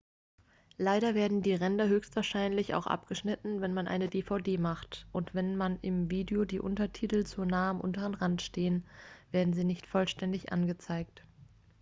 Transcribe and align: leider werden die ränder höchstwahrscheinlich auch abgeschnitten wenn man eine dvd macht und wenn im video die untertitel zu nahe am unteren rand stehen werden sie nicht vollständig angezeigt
leider 0.79 1.13
werden 1.13 1.43
die 1.43 1.53
ränder 1.53 1.87
höchstwahrscheinlich 1.87 2.73
auch 2.73 2.87
abgeschnitten 2.87 3.61
wenn 3.61 3.71
man 3.75 3.87
eine 3.87 4.07
dvd 4.09 4.57
macht 4.57 5.05
und 5.11 5.35
wenn 5.35 5.59
im 5.83 6.09
video 6.09 6.43
die 6.43 6.59
untertitel 6.59 7.23
zu 7.23 7.45
nahe 7.45 7.69
am 7.69 7.79
unteren 7.81 8.15
rand 8.15 8.41
stehen 8.41 8.83
werden 9.29 9.53
sie 9.53 9.63
nicht 9.63 9.85
vollständig 9.85 10.51
angezeigt 10.51 11.23